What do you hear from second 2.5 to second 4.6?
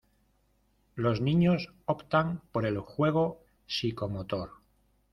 por el juego psicomotor.